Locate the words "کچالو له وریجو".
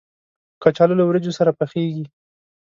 0.61-1.31